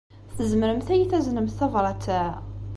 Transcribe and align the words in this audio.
Tzemremt 0.35 0.87
ad 0.93 0.93
iyi-taznemt 0.97 1.55
tabṛat-a? 1.59 2.21